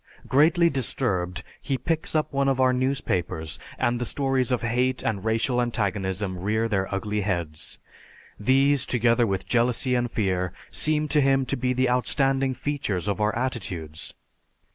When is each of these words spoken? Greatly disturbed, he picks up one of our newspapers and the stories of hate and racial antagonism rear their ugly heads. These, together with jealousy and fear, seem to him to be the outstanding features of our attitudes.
Greatly 0.27 0.67
disturbed, 0.67 1.43
he 1.61 1.77
picks 1.77 2.15
up 2.15 2.33
one 2.33 2.49
of 2.49 2.59
our 2.59 2.73
newspapers 2.73 3.59
and 3.77 4.01
the 4.01 4.03
stories 4.05 4.51
of 4.51 4.63
hate 4.63 5.03
and 5.03 5.23
racial 5.23 5.61
antagonism 5.61 6.39
rear 6.39 6.67
their 6.67 6.91
ugly 6.91 7.21
heads. 7.21 7.77
These, 8.39 8.87
together 8.87 9.27
with 9.27 9.45
jealousy 9.45 9.93
and 9.93 10.09
fear, 10.09 10.53
seem 10.71 11.07
to 11.09 11.21
him 11.21 11.45
to 11.45 11.55
be 11.55 11.71
the 11.73 11.87
outstanding 11.87 12.55
features 12.55 13.07
of 13.07 13.21
our 13.21 13.35
attitudes. 13.35 14.15